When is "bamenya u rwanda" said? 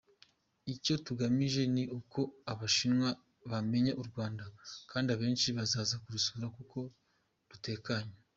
3.51-4.43